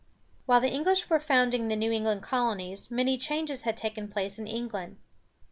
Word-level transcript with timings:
While 0.47 0.61
the 0.61 0.71
English 0.73 1.11
were 1.11 1.19
founding 1.19 1.67
the 1.67 1.75
New 1.75 1.91
England 1.91 2.23
colonies, 2.23 2.89
many 2.89 3.19
changes 3.19 3.65
had 3.65 3.77
taken 3.77 4.07
place 4.07 4.39
in 4.39 4.47
England. 4.47 4.97